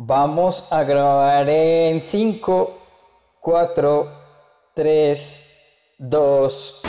[0.00, 2.78] Vamos a grabar en 5,
[3.40, 4.12] 4,
[4.72, 5.44] 3,
[5.98, 6.80] 2.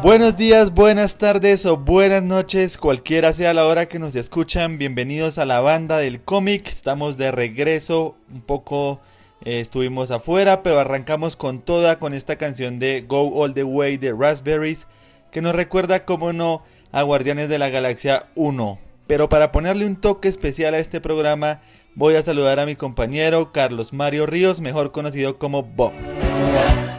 [0.00, 4.78] Buenos días, buenas tardes o buenas noches, cualquiera sea la hora que nos escuchan.
[4.78, 6.68] Bienvenidos a la banda del cómic.
[6.68, 9.00] Estamos de regreso, un poco
[9.44, 13.96] eh, estuvimos afuera, pero arrancamos con toda con esta canción de Go All the Way
[13.96, 14.86] de Raspberries
[15.34, 18.78] que nos recuerda, como no, a Guardianes de la Galaxia 1.
[19.08, 21.60] Pero para ponerle un toque especial a este programa,
[21.96, 25.90] voy a saludar a mi compañero Carlos Mario Ríos, mejor conocido como Bob.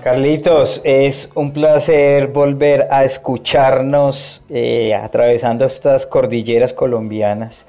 [0.04, 7.66] Carlitos, es un placer volver a escucharnos eh, atravesando estas cordilleras colombianas.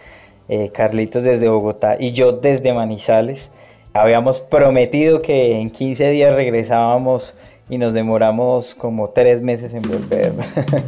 [0.48, 3.52] Eh, Carlitos desde Bogotá y yo desde Manizales.
[3.92, 7.34] Habíamos prometido que en 15 días regresábamos
[7.68, 10.32] y nos demoramos como tres meses en volver.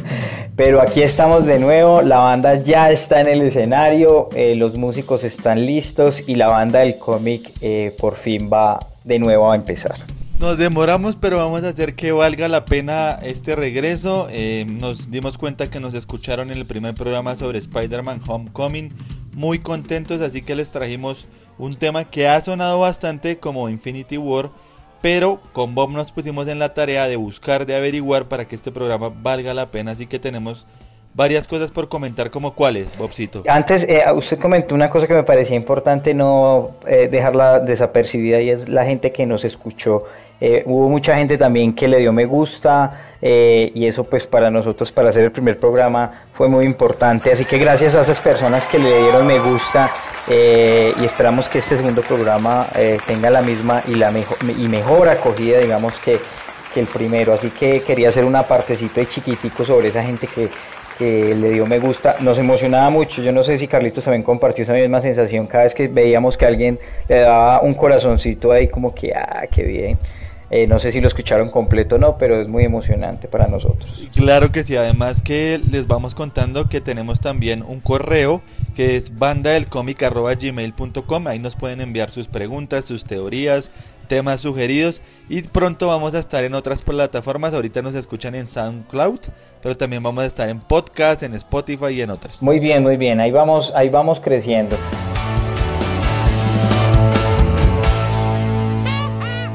[0.55, 5.23] Pero aquí estamos de nuevo, la banda ya está en el escenario, eh, los músicos
[5.23, 9.95] están listos y la banda del cómic eh, por fin va de nuevo a empezar.
[10.39, 14.29] Nos demoramos, pero vamos a hacer que valga la pena este regreso.
[14.31, 18.93] Eh, nos dimos cuenta que nos escucharon en el primer programa sobre Spider-Man Homecoming.
[19.33, 21.27] Muy contentos, así que les trajimos
[21.57, 24.49] un tema que ha sonado bastante como Infinity War
[25.01, 28.71] pero con Bob nos pusimos en la tarea de buscar, de averiguar para que este
[28.71, 30.67] programa valga la pena, así que tenemos
[31.13, 33.43] varias cosas por comentar, como cuáles, Bobcito.
[33.47, 38.49] Antes, eh, usted comentó una cosa que me parecía importante no eh, dejarla desapercibida y
[38.49, 40.05] es la gente que nos escuchó.
[40.41, 44.93] Eh, hubo mucha gente también que le dio me gusta y eso pues para nosotros,
[44.93, 47.33] para hacer el primer programa, fue muy importante.
[47.33, 49.91] Así que gracias a esas personas que le dieron me gusta
[50.31, 54.67] eh, y esperamos que este segundo programa eh, tenga la misma y, la mejor, y
[54.67, 56.19] mejor acogida, digamos, que,
[56.71, 57.33] que, el primero.
[57.33, 60.49] Así que quería hacer una partecita de chiquitico sobre esa gente que,
[60.99, 62.17] que le dio me gusta.
[62.19, 63.23] Nos emocionaba mucho.
[63.23, 66.45] Yo no sé si Carlitos también compartió esa misma sensación cada vez que veíamos que
[66.45, 69.97] alguien le daba un corazoncito ahí, como que, ah, qué bien.
[70.51, 74.09] Eh, no sé si lo escucharon completo o no, pero es muy emocionante para nosotros.
[74.15, 78.41] Claro que sí, además que les vamos contando que tenemos también un correo
[78.75, 83.71] que es bandadelcomic.gmail.com, ahí nos pueden enviar sus preguntas, sus teorías,
[84.07, 89.19] temas sugeridos y pronto vamos a estar en otras plataformas, ahorita nos escuchan en SoundCloud,
[89.61, 92.41] pero también vamos a estar en podcast, en Spotify y en otras.
[92.41, 94.77] Muy bien, muy bien, ahí vamos, ahí vamos creciendo.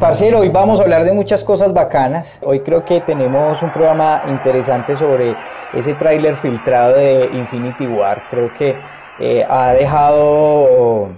[0.00, 2.38] Parcero, hoy vamos a hablar de muchas cosas bacanas.
[2.43, 5.37] Hoy creo que tenemos un programa interesante sobre
[5.72, 8.25] ese tráiler filtrado de Infinity War.
[8.28, 8.77] Creo que
[9.21, 11.10] eh, ha dejado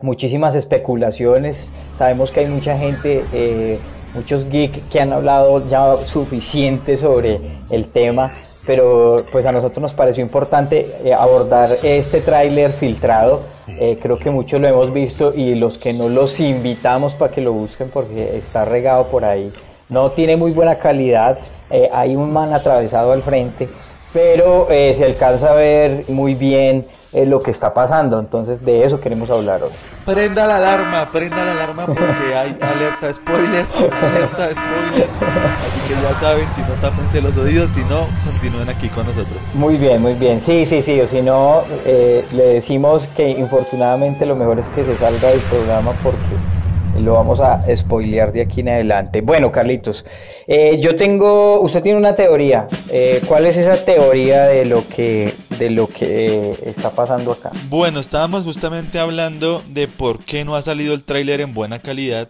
[0.00, 1.72] muchísimas especulaciones.
[1.94, 3.78] Sabemos que hay mucha gente, eh,
[4.14, 8.32] muchos geeks que han hablado ya suficiente sobre el tema,
[8.66, 14.30] pero pues a nosotros nos pareció importante eh, abordar este tráiler filtrado eh, creo que
[14.30, 18.36] muchos lo hemos visto y los que no los invitamos para que lo busquen porque
[18.36, 19.52] está regado por ahí.
[19.88, 21.38] No tiene muy buena calidad,
[21.70, 23.68] eh, hay un man atravesado al frente,
[24.12, 28.18] pero se alcanza a ver muy bien lo que está pasando.
[28.18, 29.70] Entonces de eso queremos hablar hoy.
[30.04, 33.64] Prenda la alarma, prenda la alarma porque hay alerta spoiler,
[34.02, 35.08] alerta spoiler.
[35.64, 39.38] Así que ya saben, si no tápense los oídos, si no, continúen aquí con nosotros.
[39.54, 40.40] Muy bien, muy bien.
[40.40, 41.00] Sí, sí, sí.
[41.00, 45.40] O si no, eh, le decimos que infortunadamente lo mejor es que se salga del
[45.40, 46.18] programa porque
[47.00, 49.20] lo vamos a spoilear de aquí en adelante.
[49.20, 50.04] Bueno, Carlitos,
[50.46, 52.66] eh, yo tengo, usted tiene una teoría.
[52.90, 57.50] Eh, ¿Cuál es esa teoría de lo que, de lo que está pasando acá?
[57.68, 62.28] Bueno, estábamos justamente hablando de por qué no ha salido el tráiler en buena calidad.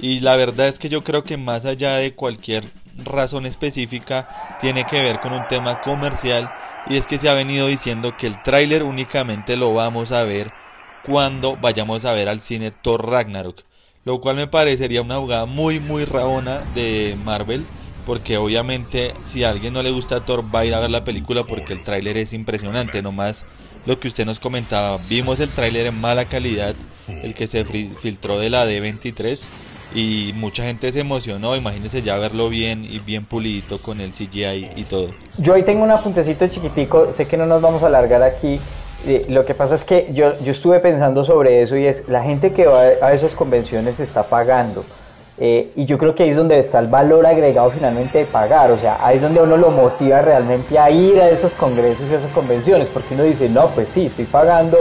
[0.00, 2.64] Y la verdad es que yo creo que más allá de cualquier
[3.04, 6.50] razón específica, tiene que ver con un tema comercial.
[6.88, 10.52] Y es que se ha venido diciendo que el tráiler únicamente lo vamos a ver
[11.04, 13.64] cuando vayamos a ver al cine Thor Ragnarok
[14.06, 17.66] lo cual me parecería una jugada muy muy rabona de Marvel
[18.06, 21.04] porque obviamente si a alguien no le gusta Thor va a ir a ver la
[21.04, 23.44] película porque el tráiler es impresionante, nomás
[23.84, 26.74] lo que usted nos comentaba, vimos el tráiler en mala calidad,
[27.08, 29.38] el que se filtró de la D23
[29.94, 34.70] y mucha gente se emocionó, imagínese ya verlo bien y bien pulidito con el CGI
[34.76, 35.10] y todo.
[35.38, 38.58] Yo ahí tengo un apuntecito chiquitico, sé que no nos vamos a alargar aquí,
[39.28, 42.52] lo que pasa es que yo, yo estuve pensando sobre eso y es la gente
[42.52, 44.84] que va a esas convenciones está pagando.
[45.38, 48.70] Eh, y yo creo que ahí es donde está el valor agregado finalmente de pagar,
[48.70, 52.14] o sea, ahí es donde uno lo motiva realmente a ir a esos congresos y
[52.14, 54.78] a esas convenciones, porque uno dice, no, pues sí, estoy pagando,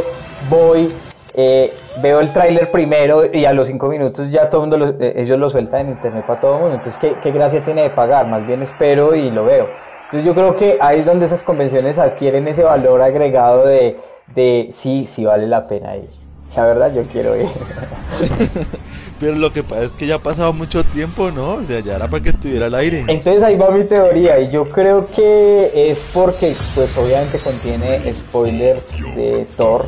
[0.49, 0.95] voy,
[1.33, 5.13] eh, veo el tráiler primero y a los cinco minutos ya todo el mundo, eh,
[5.17, 7.89] ellos lo sueltan en internet para todo el mundo, entonces ¿qué, ¿qué gracia tiene de
[7.89, 8.25] pagar?
[8.27, 9.67] Más bien espero y lo veo.
[10.05, 13.97] Entonces yo creo que ahí es donde esas convenciones adquieren ese valor agregado de,
[14.33, 16.24] de sí, sí vale la pena ir.
[16.55, 17.47] La verdad yo quiero ir.
[19.19, 21.55] Pero lo que pasa es que ya ha pasado mucho tiempo, ¿no?
[21.55, 23.05] O sea, ya era para que estuviera al aire.
[23.07, 28.97] Entonces ahí va mi teoría y yo creo que es porque pues obviamente contiene spoilers
[29.15, 29.87] de Thor,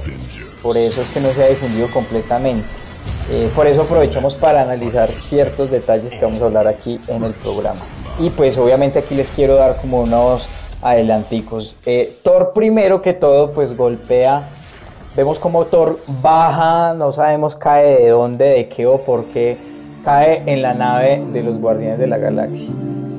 [0.61, 2.67] por eso es que no se ha difundido completamente.
[3.29, 7.33] Eh, por eso aprovechamos para analizar ciertos detalles que vamos a hablar aquí en el
[7.33, 7.81] programa.
[8.19, 10.47] Y pues obviamente aquí les quiero dar como unos
[10.81, 11.75] adelanticos.
[11.85, 14.49] Eh, Thor primero que todo pues golpea
[15.17, 19.57] Vemos como Thor baja, no sabemos cae de dónde, de qué o por qué,
[20.05, 22.69] cae en la nave de los Guardianes de la Galaxia.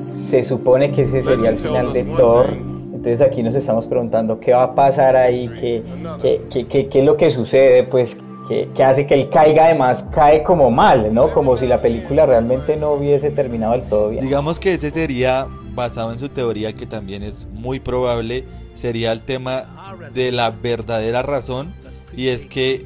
[0.07, 2.45] Se supone que ese sería el final de Thor.
[2.53, 5.83] Entonces aquí nos estamos preguntando qué va a pasar ahí, qué,
[6.21, 8.17] qué, qué, qué es lo que sucede, pues
[8.47, 11.27] que, hace que él caiga además, cae como mal, ¿no?
[11.33, 14.23] Como si la película realmente no hubiese terminado del todo bien.
[14.23, 19.19] Digamos que ese sería, basado en su teoría, que también es muy probable, sería el
[19.19, 21.77] tema de la verdadera razón
[22.15, 22.85] y es que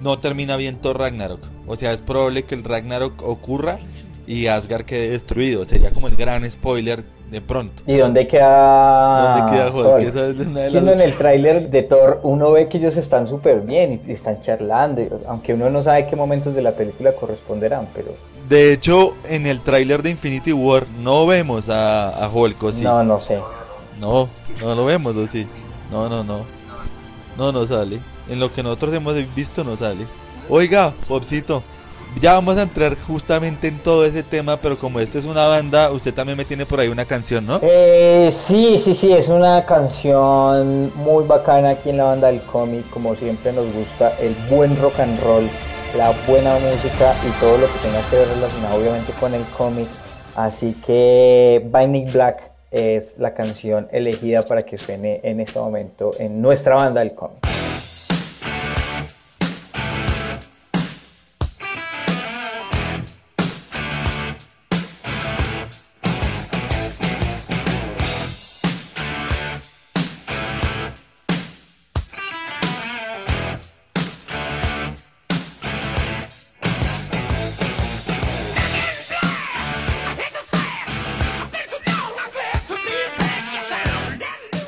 [0.00, 1.40] no termina bien Thor Ragnarok.
[1.66, 3.78] O sea, es probable que el Ragnarok ocurra
[4.26, 5.64] y Asgard quede destruido.
[5.64, 7.82] Sería como el gran spoiler de pronto.
[7.86, 9.38] ¿Y dónde queda?
[9.38, 10.88] ¿Dónde queda Hulk?
[10.88, 15.02] En el tráiler de Thor uno ve que ellos están súper bien y están charlando,
[15.26, 18.14] aunque uno no sabe qué momentos de la película corresponderán, pero...
[18.48, 22.84] De hecho, en el tráiler de Infinity War no vemos a, a Hulk, ¿o sí?
[22.84, 23.38] No, no sé.
[24.00, 24.28] No,
[24.60, 25.46] no lo vemos, ¿o sí?
[25.90, 26.44] No, no, no.
[27.38, 28.00] No, no sale.
[28.28, 30.06] En lo que nosotros hemos visto no sale.
[30.48, 31.62] Oiga, Popcito,
[32.20, 35.90] ya vamos a entrar justamente en todo ese tema, pero como esta es una banda,
[35.90, 37.58] usted también me tiene por ahí una canción, ¿no?
[37.62, 42.88] Eh, sí, sí, sí, es una canción muy bacana aquí en la banda del cómic,
[42.90, 45.48] como siempre nos gusta el buen rock and roll,
[45.96, 49.88] la buena música y todo lo que tenga que ver relacionado obviamente con el cómic.
[50.36, 56.40] Así que Binding Black es la canción elegida para que suene en este momento en
[56.42, 57.53] nuestra banda del cómic.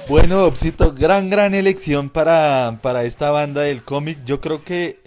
[0.08, 4.18] Bueno, Opsito, gran, gran elección para, para esta banda del cómic.
[4.24, 5.00] Yo creo que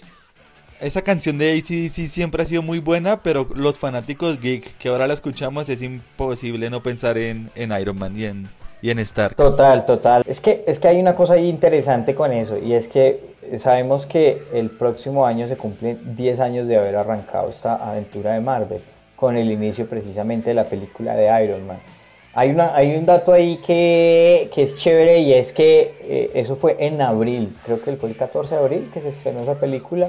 [0.78, 5.06] esa canción de ACDC siempre ha sido muy buena, pero los fanáticos geek que ahora
[5.06, 8.48] la escuchamos es imposible no pensar en, Iron Man y en,
[8.82, 9.36] y en Stark.
[9.36, 10.22] Total, total.
[10.26, 13.20] Es que, es que hay una cosa interesante con eso, y es que
[13.56, 18.40] sabemos que el próximo año se cumplen 10 años de haber arrancado esta aventura de
[18.40, 18.82] Marvel,
[19.16, 21.78] con el inicio precisamente de la película de Iron Man.
[22.40, 26.56] Hay, una, hay un dato ahí que, que es chévere y es que eh, eso
[26.56, 30.08] fue en abril, creo que fue el 14 de abril que se estrenó esa película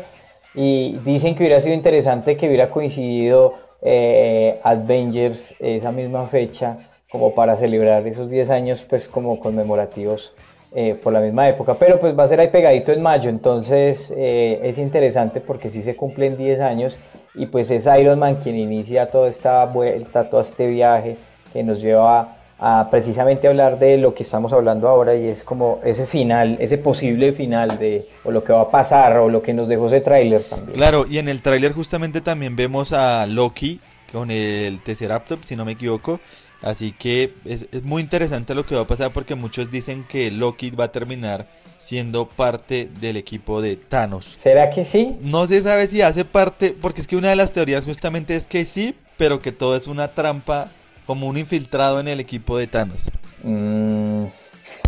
[0.56, 6.78] y dicen que hubiera sido interesante que hubiera coincidido eh, Avengers esa misma fecha
[7.12, 10.32] como para celebrar esos 10 años pues como conmemorativos
[10.74, 14.10] eh, por la misma época, pero pues va a ser ahí pegadito en mayo, entonces
[14.10, 16.98] es interesante porque sí se cumplen 10 años
[17.36, 21.18] y pues es Iron Man quien inicia toda esta vuelta, todo este viaje
[21.52, 25.80] que nos lleva a, precisamente hablar de lo que estamos hablando ahora y es como
[25.84, 29.54] ese final, ese posible final de o lo que va a pasar o lo que
[29.54, 30.74] nos dejó ese tráiler también.
[30.74, 33.80] Claro, y en el tráiler justamente también vemos a Loki
[34.12, 36.20] con el Tesseractop, si no me equivoco.
[36.62, 40.30] Así que es, es muy interesante lo que va a pasar porque muchos dicen que
[40.30, 41.48] Loki va a terminar
[41.82, 44.38] siendo parte del equipo de Thanos.
[44.40, 45.18] ¿Será que sí?
[45.22, 48.46] No se sabe si hace parte, porque es que una de las teorías justamente es
[48.46, 50.70] que sí, pero que todo es una trampa
[51.12, 53.12] como un infiltrado en el equipo de Thanos.
[53.44, 54.28] Mm,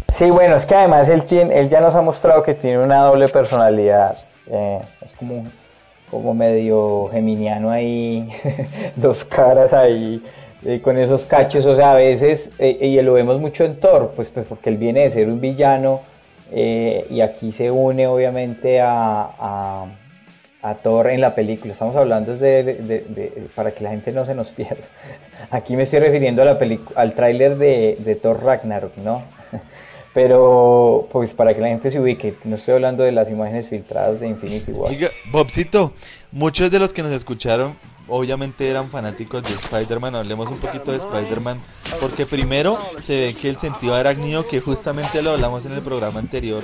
[0.08, 3.02] sí, bueno, es que además él, tiene, él ya nos ha mostrado que tiene una
[3.02, 4.16] doble personalidad.
[4.48, 5.44] Eh, es como,
[6.10, 8.30] como medio geminiano ahí,
[8.96, 10.24] dos caras ahí.
[10.66, 14.14] Eh, con esos cachos, o sea, a veces, eh, y lo vemos mucho en Thor,
[14.16, 16.00] pues, pues porque él viene de ser un villano
[16.54, 19.86] y aquí se une obviamente a a
[20.82, 21.74] Thor en la película.
[21.74, 24.88] Estamos hablando de, para que la gente no se nos pierda.
[25.52, 26.58] Aquí me estoy refiriendo a la
[26.96, 29.24] al tráiler de, Thor Ragnarok, ¿no?
[30.14, 34.20] Pero pues para que la gente se ubique, no estoy hablando de las imágenes filtradas
[34.20, 34.94] de Infinity War.
[35.32, 35.94] Bobcito,
[36.32, 37.76] muchos de los que nos escucharon
[38.08, 40.16] obviamente eran fanáticos de Spider-Man.
[40.16, 41.60] Hablemos un poquito de Spider-Man.
[42.00, 46.20] Porque primero se ve que el sentido arácnido, que justamente lo hablamos en el programa
[46.20, 46.64] anterior,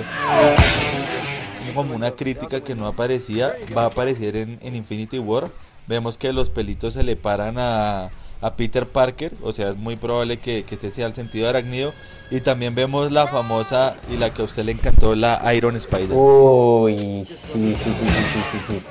[1.74, 5.48] como una crítica que no aparecía, va a aparecer en, Infinity War.
[5.86, 8.10] Vemos que los pelitos se le paran a,
[8.40, 11.50] a Peter Parker, o sea, es muy probable que, que ese sea el sentido de
[11.50, 11.92] arácnido.
[12.30, 16.12] Y también vemos la famosa y la que a usted le encantó, la Iron Spider.
[16.12, 18.82] Uy, sí, sí, sí, sí, sí, sí.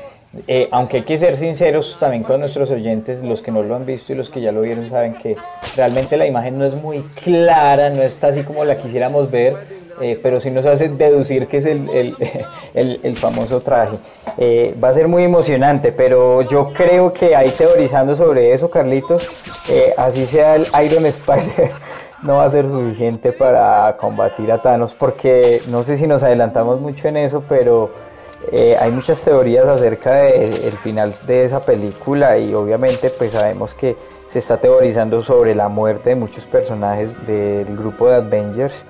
[0.48, 3.86] Eh, aunque hay que ser sinceros también con nuestros oyentes, los que no lo han
[3.86, 5.36] visto y los que ya lo vieron saben que
[5.75, 10.20] realmente la imagen no es muy clara, no está así como la quisiéramos ver, eh,
[10.22, 11.89] pero sí nos hace deducir que es el,
[12.74, 13.98] el, el, famoso traje.
[14.38, 19.27] Eh, va a ser muy emocionante, pero yo creo que ahí teorizando sobre eso, Carlitos,
[19.98, 21.72] así sea el Iron Spider
[22.24, 26.79] no va a ser suficiente para combatir a Thanos, porque no sé si nos adelantamos
[26.79, 27.91] mucho en eso, pero
[28.51, 33.98] eh, hay muchas teorías acerca del final de esa película y obviamente pues sabemos que
[34.27, 38.86] se está teorizando sobre la muerte de muchos personajes del grupo de Avengers.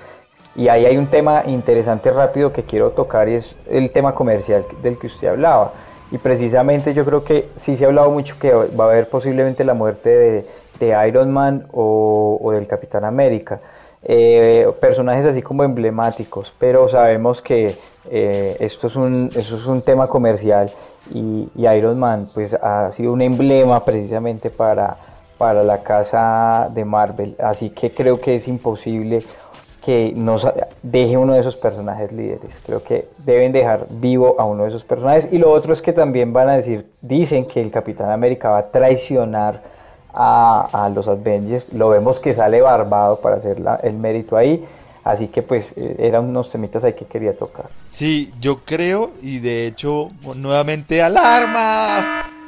[0.56, 4.66] Y ahí hay un tema interesante rápido que quiero tocar y es el tema comercial
[4.82, 5.72] del que usted hablaba.
[6.10, 9.64] Y precisamente yo creo que sí se ha hablado mucho que va a haber posiblemente
[9.64, 10.44] la muerte
[10.80, 13.60] de, Iron Man o, del Capitán América.
[14.02, 17.76] Eh, personajes así como emblemáticos, pero sabemos que
[18.10, 20.70] eh, esto, es un, es un tema comercial
[21.12, 24.96] y, Iron Man pues ha sido un emblema precisamente para,
[25.36, 29.22] para la casa de Marvel, así que creo que es imposible
[29.80, 30.46] que nos
[30.82, 32.52] deje uno de esos personajes líderes.
[32.64, 35.28] Creo que deben dejar vivo a uno de esos personajes.
[35.32, 38.58] Y lo otro es que también van a decir, dicen que el Capitán América va
[38.58, 39.62] a traicionar
[40.12, 41.72] a, los Avengers.
[41.72, 44.64] Lo vemos que sale barbado para hacer el mérito ahí.
[45.02, 47.66] Así que pues eh, eran unos temitas ahí que quería tocar.
[47.84, 52.39] Sí, yo creo y de hecho nuevamente alarma.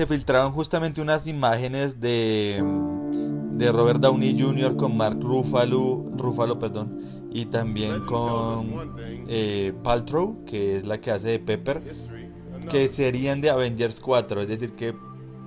[0.00, 2.64] Se filtraron justamente unas imágenes de,
[3.52, 4.74] de Robert Downey Jr.
[4.74, 8.94] con Mark Ruffalo, Ruffalo perdón, y también con
[9.28, 11.82] eh, Paltrow, que es la que hace de Pepper,
[12.70, 14.94] que serían de Avengers 4, es decir que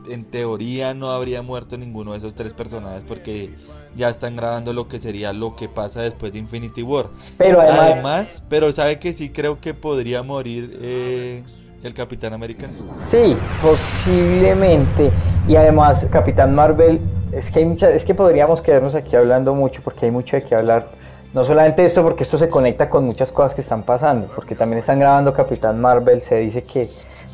[0.07, 3.55] en teoría no habría muerto ninguno de esos tres personajes porque
[3.95, 7.09] ya están grabando lo que sería lo que pasa después de Infinity War.
[7.39, 11.43] Pero además, pero sabe que sí creo que podría morir eh,
[11.83, 12.67] el Capitán América?
[12.97, 15.11] Sí, posiblemente.
[15.47, 16.99] Y además, Capitán Marvel,
[17.31, 20.43] es que hay mucha, es que podríamos quedarnos aquí hablando mucho porque hay mucho de
[20.43, 20.87] qué hablar.
[21.33, 24.79] No solamente esto, porque esto se conecta con muchas cosas que están pasando, porque también
[24.79, 26.89] están grabando Capitán Marvel, se dice que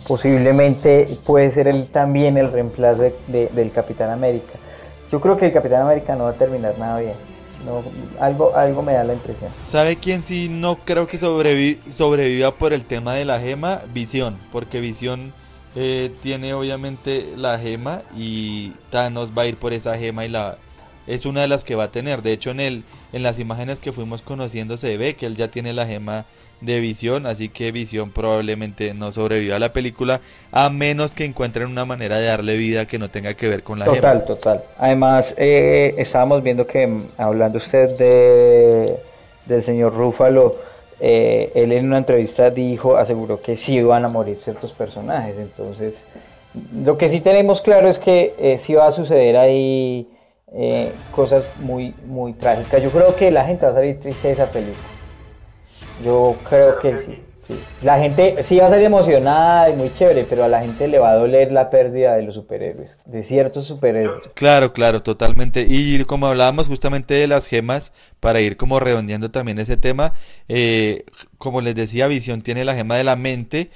[0.07, 4.53] posiblemente puede ser él también el reemplazo del Capitán América.
[5.11, 7.15] Yo creo que el Capitán América no va a terminar nada bien.
[7.65, 7.83] No,
[8.19, 9.51] algo, algo me da la impresión.
[9.65, 13.81] ¿Sabe quién sí no creo que sobreviva por el tema de la gema?
[13.93, 15.33] Visión, porque Visión
[15.75, 20.57] eh, tiene obviamente la gema y Thanos va a ir por esa gema y la
[21.09, 22.21] es una de las que va a tener.
[22.21, 25.49] De hecho, en el en las imágenes que fuimos conociendo se ve que él ya
[25.49, 26.25] tiene la gema
[26.61, 30.19] de Visión, así que Visión probablemente no sobreviva a la película,
[30.51, 33.79] a menos que encuentren una manera de darle vida que no tenga que ver con
[33.79, 34.63] la Total, total.
[34.77, 38.97] Además, eh, estábamos viendo que, mm, hablando usted de,
[39.45, 40.57] del señor Rúfalo,
[40.99, 46.05] eh, él en una entrevista dijo, aseguró que sí iban a morir ciertos personajes, entonces,
[46.83, 50.07] lo que sí tenemos claro es que eh, sí va a suceder ahí
[51.11, 52.81] cosas muy, muy trágicas.
[52.81, 54.77] Yo creo que la gente va a salir triste de esa película.
[56.03, 57.19] Yo creo que sí,
[57.81, 60.99] La gente sí va a ser emocionada y muy chévere, pero a la gente le
[60.99, 64.29] va a doler la pérdida de los superhéroes, de ciertos superhéroes.
[64.35, 65.65] Claro, claro, totalmente.
[65.67, 70.13] Y como hablábamos justamente de las gemas, para ir como redondeando también ese tema,
[70.47, 71.03] eh,
[71.37, 73.71] como les decía, Visión tiene la gema de la mente.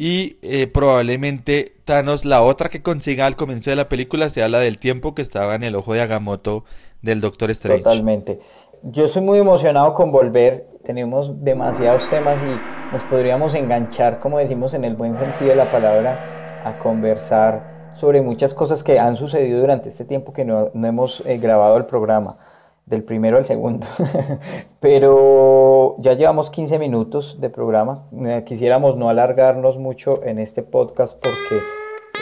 [0.00, 4.60] Y eh, probablemente Thanos, la otra que consiga al comienzo de la película, sea la
[4.60, 6.64] del tiempo que estaba en el ojo de Agamotto
[7.02, 7.82] del Doctor Strange.
[7.82, 8.38] Totalmente.
[8.84, 14.72] Yo soy muy emocionado con volver tenemos demasiados temas y nos podríamos enganchar, como decimos
[14.72, 19.60] en el buen sentido de la palabra, a conversar sobre muchas cosas que han sucedido
[19.60, 22.38] durante este tiempo que no, hemos eh, grabado el programa,
[22.86, 23.86] del primero al segundo.
[24.80, 25.67] Pero
[25.98, 28.04] ya llevamos 15 minutos de programa.
[28.24, 31.62] Eh, quisiéramos no alargarnos mucho en este podcast porque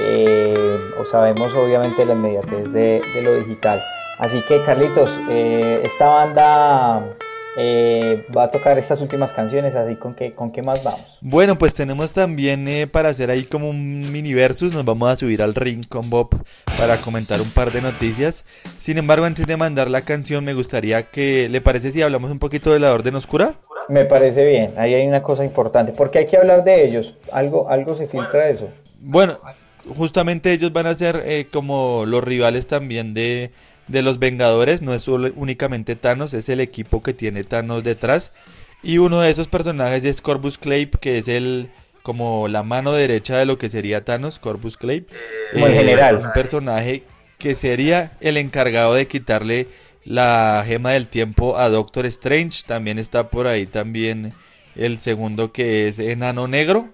[0.00, 0.54] eh,
[1.10, 3.80] sabemos obviamente la inmediatez de, lo digital.
[4.18, 7.16] Así que Carlitos, esta banda
[7.58, 11.00] eh, va a tocar estas últimas canciones, así con qué, con qué más vamos.
[11.22, 15.16] Bueno, pues tenemos también eh, para hacer ahí como un mini versus, nos vamos a
[15.16, 16.36] subir al ring con Bob
[16.76, 18.44] para comentar un par de noticias.
[18.78, 22.38] Sin embargo, antes de mandar la canción, me gustaría que, ¿le parece si hablamos un
[22.38, 23.54] poquito de la Orden Oscura?
[23.88, 27.68] Me parece bien, ahí hay una cosa importante, porque hay que hablar de ellos, algo,
[27.68, 28.68] algo se filtra de eso.
[29.00, 29.38] Bueno,
[29.94, 33.52] justamente ellos van a ser eh, como los rivales también de,
[33.88, 34.82] de los Vengadores.
[34.82, 38.32] No es solo, únicamente Thanos, es el equipo que tiene Thanos detrás.
[38.82, 41.70] Y uno de esos personajes es Corvus Clave, que es el
[42.02, 45.06] como la mano derecha de lo que sería Thanos, Corvus Clave.
[45.52, 46.18] Como el eh, general.
[46.18, 47.02] Un personaje
[47.38, 49.68] que sería el encargado de quitarle
[50.06, 52.62] la gema del tiempo a Doctor Strange.
[52.66, 54.32] También está por ahí también
[54.74, 56.88] el segundo que es Enano Negro,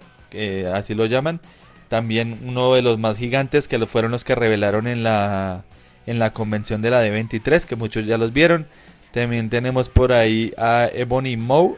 [0.75, 1.41] así lo llaman.
[1.89, 5.65] También uno de los más gigantes que fueron los que revelaron en la,
[6.07, 8.67] en la convención de la D23, que muchos ya los vieron.
[9.13, 11.77] También tenemos por ahí a Ebony Moe,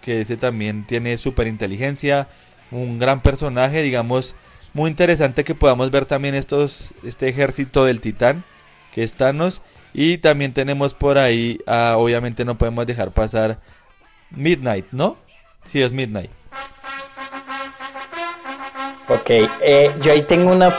[0.00, 2.28] que ese también tiene super inteligencia,
[2.72, 4.34] un gran personaje, digamos,
[4.72, 8.42] muy interesante que podamos ver también estos, este ejército del titán,
[8.90, 9.62] que es Thanos.
[9.94, 13.58] Y también tenemos por ahí, obviamente no podemos dejar pasar
[14.30, 15.16] Midnight, ¿no?
[15.66, 16.30] Sí, es Midnight.
[19.08, 19.30] Ok,
[19.60, 20.70] eh, yo ahí tengo una,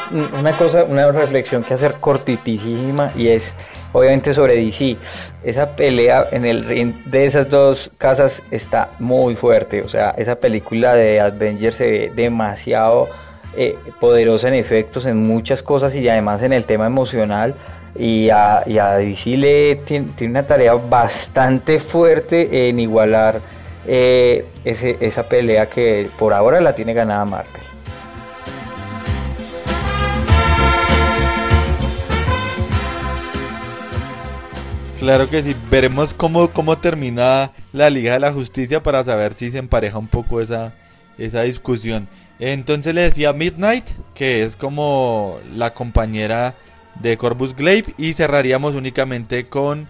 [0.58, 3.54] cosa, una reflexión que hacer cortitísima y es
[3.92, 4.98] obviamente sobre DC.
[5.44, 10.36] Esa pelea en el ring de esas dos casas está muy fuerte, o sea, esa
[10.36, 13.08] película de Avengers se ve demasiado
[13.56, 17.54] eh, poderosa en efectos, en muchas cosas y además en el tema emocional.
[17.96, 23.40] Y a, y a DC le tiene, una tarea bastante fuerte en igualar
[23.86, 27.62] eh, esa pelea que por ahora la tiene ganada Marvel.
[35.04, 39.52] Claro que sí, veremos cómo, cómo termina la Liga de la Justicia para saber si
[39.52, 40.74] se empareja un poco esa,
[41.18, 42.08] esa discusión.
[42.40, 43.84] Entonces le decía Midnight,
[44.16, 46.56] que es como la compañera
[47.02, 49.88] de Corvus Glaive, y cerraríamos únicamente con...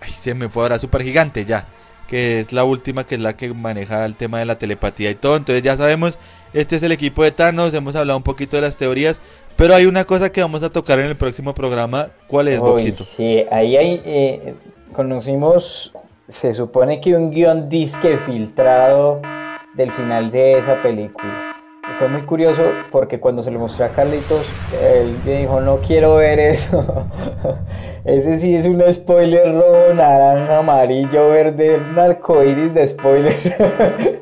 [0.00, 1.66] Ay, se me fue ahora Super Gigante ya,
[2.06, 5.14] que es la última, que es la que maneja el tema de la telepatía y
[5.14, 5.36] todo.
[5.36, 6.18] Entonces ya sabemos,
[6.52, 9.20] este es el equipo de Thanos, hemos hablado un poquito de las teorías,
[9.56, 12.08] pero hay una cosa que vamos a tocar en el próximo programa.
[12.28, 13.02] ¿Cuál es, Boquito?
[13.02, 14.54] Sí, ahí hay, eh,
[14.92, 15.92] conocimos,
[16.28, 19.20] se supone que un guion disque filtrado
[19.74, 21.47] del final de esa película.
[21.98, 24.46] Fue muy curioso porque cuando se lo mostré a Carlitos,
[24.80, 27.06] él me dijo, no quiero ver eso.
[28.04, 33.34] Ese sí es un spoiler rojo, naranja, amarillo, verde, un arcoiris de spoiler.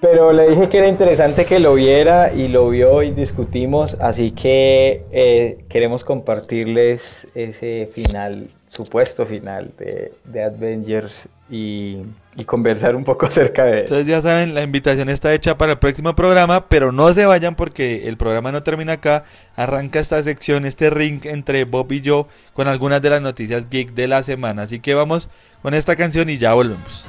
[0.00, 4.30] Pero le dije que era interesante que lo viera y lo vio y discutimos, así
[4.30, 12.02] que eh, queremos compartirles ese final, supuesto final de, de Avengers y,
[12.36, 15.78] y, conversar un poco acerca de Entonces ya saben, la invitación está hecha para el
[15.78, 19.24] próximo programa, pero no se vayan porque el programa no termina acá.
[19.56, 23.94] Arranca esta sección, este ring entre Bob y yo con algunas de las noticias geek
[23.94, 24.62] de la semana.
[24.62, 25.28] Así que vamos
[25.62, 27.06] con esta canción y ya volvemos.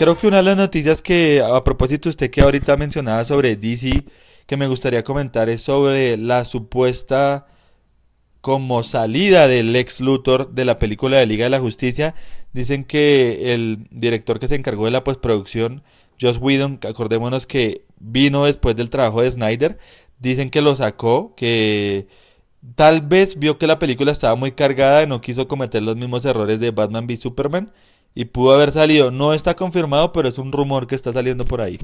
[0.00, 4.02] Creo que una de las noticias que, a propósito, usted que ahorita mencionaba sobre DC,
[4.46, 7.46] que me gustaría comentar es sobre la supuesta
[8.40, 12.14] como salida del ex Luthor de la película de Liga de la Justicia.
[12.54, 15.82] Dicen que el director que se encargó de la postproducción,
[16.18, 19.78] Joss Whedon, acordémonos que vino después del trabajo de Snyder,
[20.18, 22.08] dicen que lo sacó, que
[22.74, 26.24] tal vez vio que la película estaba muy cargada y no quiso cometer los mismos
[26.24, 27.70] errores de Batman v Superman
[28.14, 29.10] y pudo haber salido.
[29.10, 31.78] No está confirmado, pero es un rumor que está saliendo por ahí.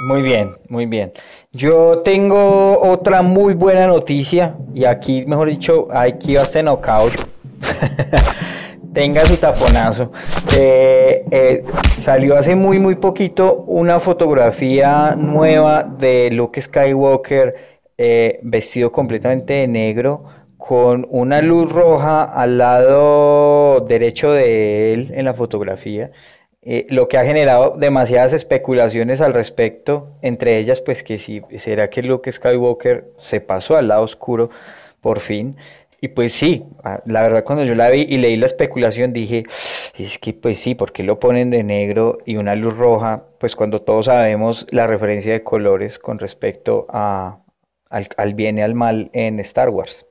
[0.00, 1.12] Muy bien, muy bien.
[1.52, 7.12] Yo tengo otra muy buena noticia y aquí, mejor dicho, aquí va este knockout.
[8.92, 10.10] Tenga su taponazo.
[10.58, 11.64] Eh, eh,
[12.00, 17.54] salió hace muy, muy poquito una fotografía nueva de Luke Skywalker
[17.96, 20.24] eh, vestido completamente de negro
[20.66, 26.12] con una luz roja al lado derecho de él en la fotografía,
[26.62, 31.90] eh, lo que ha generado demasiadas especulaciones al respecto, entre ellas pues que si será
[31.90, 34.50] que Luke Skywalker se pasó al lado oscuro
[35.00, 35.56] por fin.
[36.00, 36.64] Y pues sí,
[37.06, 39.42] la verdad cuando yo la vi y leí la especulación dije,
[39.98, 43.24] es que pues sí, porque lo ponen de negro y una luz roja?
[43.38, 49.10] Pues cuando todos sabemos la referencia de colores con respecto al bien y al mal
[49.12, 50.06] en Star Wars.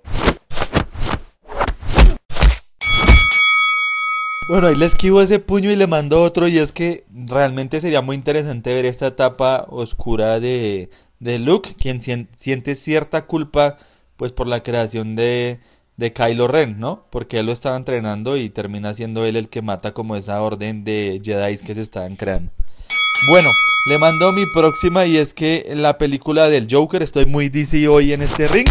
[4.51, 8.01] Bueno, ahí le esquivo ese puño y le mando otro y es que realmente sería
[8.01, 13.77] muy interesante ver esta etapa oscura de, de Luke, quien siente cierta culpa
[14.17, 15.61] pues por la creación de,
[15.95, 17.07] de Kylo Ren, ¿no?
[17.11, 20.83] Porque él lo estaba entrenando y termina siendo él el que mata como esa orden
[20.83, 22.51] de Jedi que se estaban creando.
[23.29, 23.51] Bueno,
[23.87, 28.11] le mando mi próxima y es que la película del Joker, estoy muy DC hoy
[28.11, 28.67] en este ring.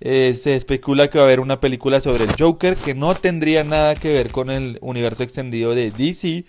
[0.00, 3.64] Eh, se especula que va a haber una película sobre el Joker que no tendría
[3.64, 6.44] nada que ver con el universo extendido de DC.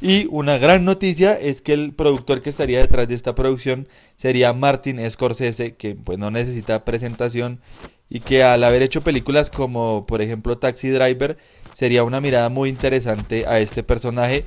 [0.00, 4.52] Y una gran noticia es que el productor que estaría detrás de esta producción sería
[4.52, 7.60] Martin Scorsese, que pues no necesita presentación
[8.08, 11.38] y que al haber hecho películas como por ejemplo Taxi Driver
[11.72, 14.44] sería una mirada muy interesante a este personaje.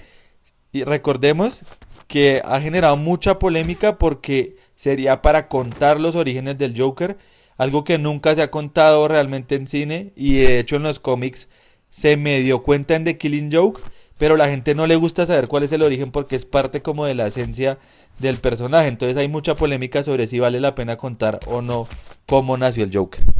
[0.73, 1.63] Y recordemos
[2.07, 7.17] que ha generado mucha polémica porque sería para contar los orígenes del Joker
[7.57, 11.47] algo que nunca se ha contado realmente en cine y de hecho en los cómics
[11.89, 13.81] se me dio cuenta en The Killing Joke,
[14.17, 17.05] pero la gente no le gusta saber cuál es el origen porque es parte como
[17.05, 17.77] de la esencia
[18.19, 21.87] del personaje, entonces hay mucha polémica sobre si vale la pena contar o no
[22.25, 23.34] cómo nació el Joker.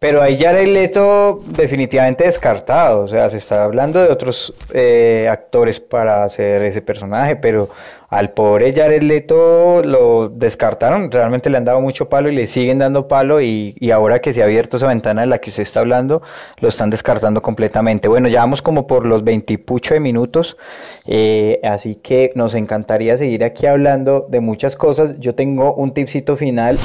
[0.00, 5.78] Pero ahí Jared Leto definitivamente descartado, o sea, se está hablando de otros eh, actores
[5.78, 7.68] para hacer ese personaje, pero
[8.08, 12.78] al pobre Jared Leto lo descartaron, realmente le han dado mucho palo y le siguen
[12.78, 15.80] dando palo y, ahora que se ha abierto esa ventana de la que usted está
[15.80, 16.22] hablando,
[16.60, 18.08] lo están descartando completamente.
[18.08, 20.56] Bueno, ya vamos como por los veintipucho de minutos,
[21.04, 25.20] eh, así que nos encantaría seguir aquí hablando de muchas cosas.
[25.20, 26.78] Yo tengo un tipcito final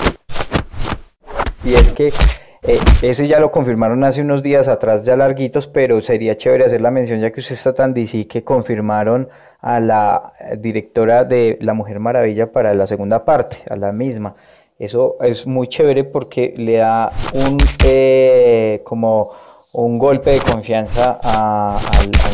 [1.63, 2.12] y es que
[2.67, 6.82] eh, eso ya lo confirmaron hace unos días atrás, ya larguitos, pero sería chévere hacer
[6.82, 9.30] la mención, ya que usted está tan DC, que confirmaron
[9.62, 14.36] a la directora de La Mujer Maravilla para la segunda parte, a la misma.
[14.78, 19.32] Eso es muy chévere porque le da un eh, como
[19.71, 21.80] un golpe de confianza al,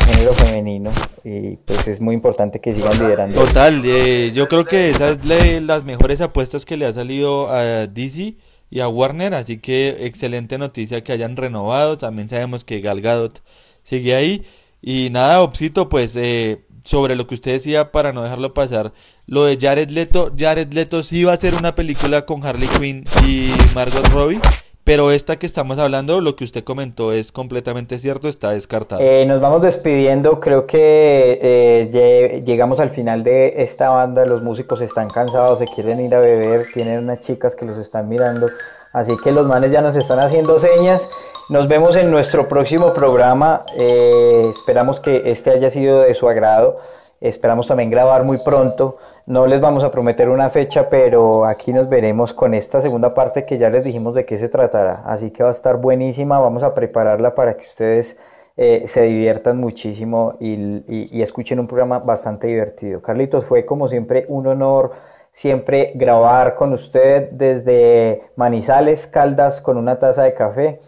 [0.06, 0.92] género femenino
[1.24, 3.44] y pues es muy importante que sigan liderando.
[3.44, 7.88] Total, eh, yo creo que esas es las mejores apuestas que le ha salido a
[7.88, 8.36] DC
[8.72, 13.44] y a Warner, así que excelente noticia que hayan renovado, también sabemos que Gal Gadot
[13.84, 14.46] sigue ahí.
[14.82, 18.94] Y nada, Opsito, pues eh, sobre lo que usted decía para no dejarlo pasar,
[19.28, 23.06] lo de Jared Leto, Jared Leto sí va a ser una película con Harley Quinn
[23.28, 24.40] y Margot Robbie,
[24.84, 29.02] pero esta que estamos hablando, lo que usted comentó es completamente cierto, está descartado.
[29.02, 34.82] Eh, nos vamos despidiendo, creo que eh, llegamos al final de esta banda, los músicos
[34.82, 38.48] están cansados, se quieren ir a beber, tienen unas chicas que los están mirando,
[38.92, 41.08] así que los manes ya nos están haciendo señas.
[41.50, 46.80] Nos vemos en nuestro próximo programa, eh, esperamos que este haya sido de su agrado,
[47.22, 48.98] esperamos también grabar muy pronto.
[49.28, 53.46] No les vamos a prometer una fecha, pero aquí nos veremos con esta segunda parte
[53.46, 55.04] que ya les dijimos de qué se tratará.
[55.06, 58.18] Así que va a estar buenísima, vamos a prepararla para que ustedes
[58.58, 63.02] eh, se diviertan muchísimo y, escuchen un programa bastante divertido.
[63.02, 64.92] Carlitos, fue como siempre un honor
[65.34, 70.82] siempre grabar con usted desde Manizales, Caldas, con una taza de café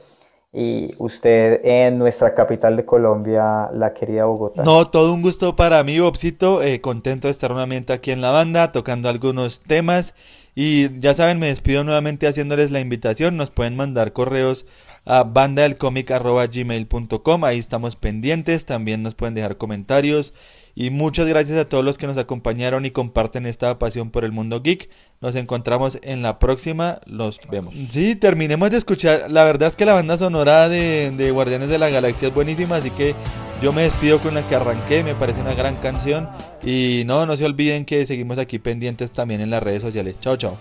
[0.54, 4.64] y usted en nuestra capital de Colombia, la querida Bogotá.
[4.64, 6.62] No, todo un gusto para mí, Bobcito.
[6.62, 10.14] Eh, contento de estar nuevamente aquí en la banda, tocando algunos temas.
[10.54, 13.36] Y ya saben, me despido nuevamente haciéndoles la invitación.
[13.36, 14.68] Nos pueden mandar correos
[15.06, 17.44] a bandadelcomic.gmail.com.
[17.44, 18.66] Ahí estamos pendientes.
[18.66, 20.36] También nos pueden dejar comentarios.
[20.76, 24.32] Y muchas gracias a todos los que nos acompañaron y comparten esta pasión por el
[24.32, 24.90] mundo geek.
[25.22, 27.00] Nos encontramos en la próxima.
[27.06, 27.76] Los vemos.
[27.76, 29.30] Sí, terminemos de escuchar.
[29.30, 32.78] La verdad es que la banda sonora de, de Guardianes de la Galaxia es buenísima.
[32.78, 33.14] Así que
[33.62, 35.04] yo me despido con la que arranqué.
[35.04, 36.28] Me parece una gran canción.
[36.64, 40.18] Y no, no se olviden que seguimos aquí pendientes también en las redes sociales.
[40.20, 40.58] Chao, chao.